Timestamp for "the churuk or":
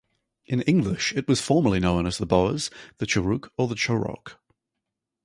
2.97-3.67